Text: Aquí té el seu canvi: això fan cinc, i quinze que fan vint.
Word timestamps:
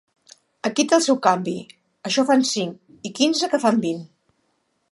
Aquí 0.69 0.85
té 0.93 0.95
el 0.97 1.03
seu 1.07 1.17
canvi: 1.27 1.53
això 2.11 2.25
fan 2.31 2.45
cinc, 2.53 2.79
i 3.11 3.15
quinze 3.21 3.51
que 3.53 3.61
fan 3.67 3.79
vint. 3.85 4.01